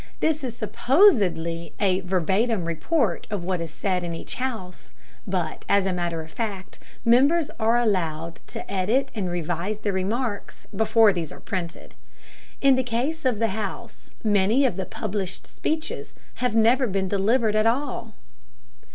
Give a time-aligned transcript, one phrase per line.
[0.19, 4.89] This is supposedly a verbatim report of what is said in each house,
[5.27, 10.65] but as a matter of fact members are allowed to edit and revise their remarks
[10.75, 11.93] before these are printed.
[12.61, 17.55] In the case of the House, many of the published speeches have never been delivered
[17.55, 18.15] at all.